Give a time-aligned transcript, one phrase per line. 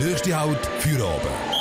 [0.00, 1.54] Nächste Halt für oben.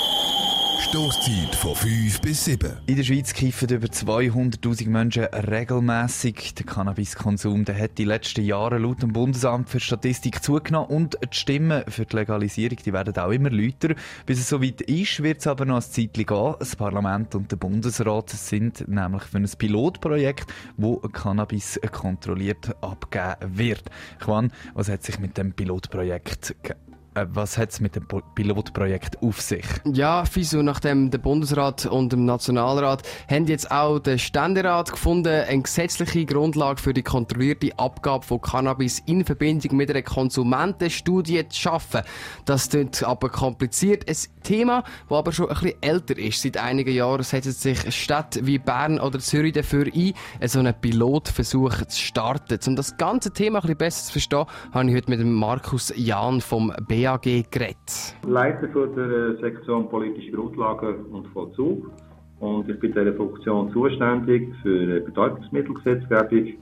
[0.80, 2.72] Stoßzeit von 5 bis 7.
[2.88, 6.56] In der Schweiz kiffen über 200.000 Menschen regelmäßig.
[6.56, 11.36] Der Cannabiskonsum der hat die letzten Jahre laut dem Bundesamt für Statistik zugenommen und die
[11.36, 13.96] Stimmen für die Legalisierung die werden auch immer lauter.
[14.26, 16.56] Bis es soweit ist, wird es aber noch ein Zeitchen gehen.
[16.60, 23.84] Das Parlament und der Bundesrat sind nämlich für ein Pilotprojekt, wo Cannabis kontrolliert abgegeben wird.
[24.26, 26.74] Juan, was hat sich mit dem Pilotprojekt äh,
[27.16, 29.66] was hat es mit dem Pilotprojekt auf sich?
[29.86, 35.62] Ja, Fisu, nachdem der Bundesrat und der Nationalrat haben jetzt auch der Ständerat gefunden, eine
[35.62, 42.02] gesetzliche Grundlage für die kontrollierte Abgabe von Cannabis in Verbindung mit einer Konsumentenstudie zu schaffen.
[42.46, 44.10] Das klingt aber kompliziert.
[44.10, 46.42] Ein Thema, das aber schon ein bisschen älter ist.
[46.42, 50.14] Seit einigen Jahren setzen sich Städte wie Bern oder Zürich dafür ein,
[50.48, 52.60] so einen Pilotversuch zu starten.
[52.68, 56.42] Um das ganze Thema ein bisschen besser zu verstehen, habe ich heute mit Markus Jahn
[56.42, 58.16] vom B BAG geredet.
[58.26, 61.92] Leiter für der Sektion Politische Grundlagen und Vollzug.
[62.40, 66.54] Und ich bin in dieser Funktion zuständig für die Betäubungsmittelgesetzgebung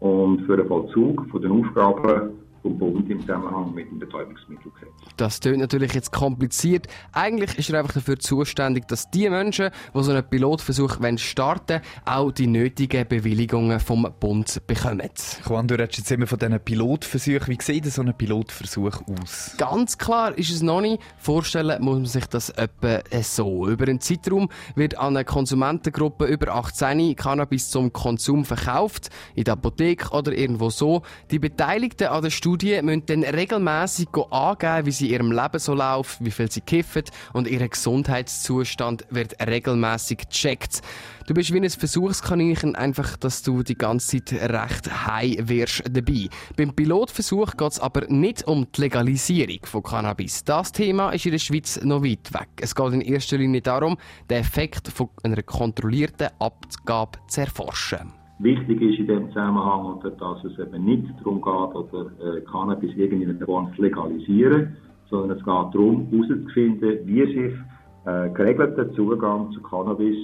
[0.00, 2.30] und für den Vollzug von den Aufgaben
[2.62, 4.88] vom Bund im Zusammenhang mit dem Betäubungsmittelgesetz.
[5.16, 6.86] Das klingt natürlich jetzt kompliziert.
[7.12, 11.82] Eigentlich ist er einfach dafür zuständig, dass die Menschen, die so einen Pilotversuch starten wollen,
[12.04, 15.10] auch die nötigen Bewilligungen vom Bund bekommen.
[15.48, 17.48] Juan, du redest jetzt immer von diesen Pilotversuchen.
[17.48, 19.54] Wie sieht so ein Pilotversuch aus?
[19.58, 21.02] Ganz klar ist es noch nicht.
[21.18, 23.68] Vorstellen muss man sich das etwa so.
[23.68, 29.54] Über einen Zeitraum wird an eine Konsumentengruppe über 18 Cannabis zum Konsum verkauft, in der
[29.54, 31.02] Apotheke oder irgendwo so.
[31.30, 35.58] Die Beteiligten an der Studie Studie müssen dann regelmässig angeben, wie sie in ihrem Leben
[35.58, 40.82] so läuft, wie viel sie kiffen und ihr Gesundheitszustand wird regelmäßig gecheckt.
[41.26, 46.28] Du bist wie ein Versuchskaninchen, einfach, dass du die ganze Zeit recht high wirst dabei.
[46.54, 50.44] Beim Pilotversuch geht es aber nicht um die Legalisierung von Cannabis.
[50.44, 52.50] Das Thema ist in der Schweiz noch weit weg.
[52.60, 53.96] Es geht in erster Linie darum,
[54.28, 58.21] den Effekt von einer kontrollierten Abgabe zu erforschen.
[58.42, 63.46] Wichtig ist in dem Zusammenhang, dass es eben nicht darum geht, oder äh, Cannabis irgendeiner
[63.46, 64.76] Form zu legalisieren,
[65.08, 67.54] sondern es geht darum, herauszufinden, wie sich
[68.04, 70.16] äh, geregelter Zugang zu Cannabis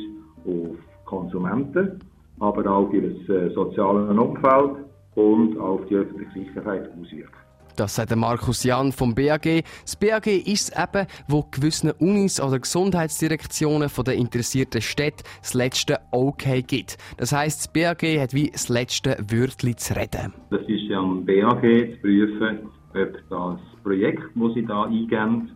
[0.44, 2.00] auf Konsumenten,
[2.40, 7.47] aber auch auf ihr äh, soziales Umfeld und auf die öffentliche Sicherheit auswirkt.
[7.78, 9.62] Das sagt Markus Jan vom BAG.
[9.82, 15.54] Das BAG ist es eben, wo gewissen Unis oder Gesundheitsdirektionen von den interessierten Städten das
[15.54, 16.98] letzte Okay gibt.
[17.18, 20.34] Das heisst, das BAG hat wie das letzte Wörtchen zu reden.
[20.50, 22.58] Das ist am BAG zu prüfen,
[22.94, 25.52] ob das Projekt, das sie da eingeben,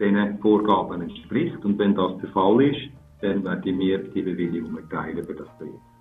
[0.00, 1.64] diesen Vorgaben entspricht.
[1.64, 2.90] Und wenn das der Fall ist,
[3.20, 5.91] dann werden wir die Bewilligung erteilen für das Projekt.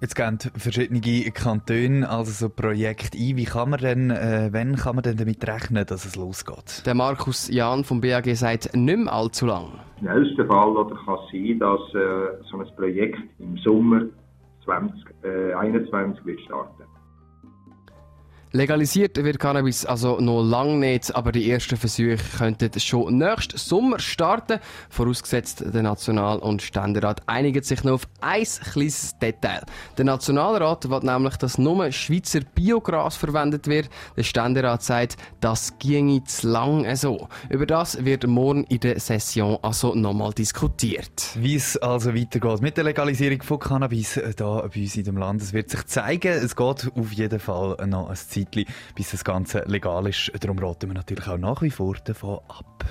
[0.00, 1.00] Jetzt gehen verschiedene
[1.30, 3.36] Kantone also so Projekte ein.
[3.36, 6.84] Wie kann man denn, äh, wann kann man denn damit rechnen, dass es losgeht?
[6.84, 9.80] Der Markus Jahn vom BAG sagt nicht mehr allzu lang.
[10.00, 14.02] Im schnellsten Fall oder, kann es sein, dass äh, so ein Projekt im Sommer
[14.64, 16.93] 2021 äh, wird starten.
[18.56, 23.98] Legalisiert wird Cannabis also noch lange nicht, aber die ersten Versuche könnten schon nächsten Sommer
[23.98, 24.60] starten.
[24.90, 29.62] Vorausgesetzt, der National- und Ständerat einigen sich noch auf ein kleines Detail.
[29.98, 33.90] Der Nationalrat will nämlich, dass nur Schweizer Biogras verwendet wird.
[34.16, 37.26] Der Ständerat sagt, das ginge zu lang so.
[37.48, 41.30] Über das wird morgen in der Session also nochmal diskutiert.
[41.34, 45.42] Wie es also weitergeht mit der Legalisierung von Cannabis hier bei uns in dem Land,
[45.42, 46.34] es wird sich zeigen.
[46.34, 50.32] Es geht auf jeden Fall noch ein Zeit Zeitchen, bis das Ganze legal ist.
[50.40, 52.84] Darum raten wir natürlich auch nach wie vor davon ab.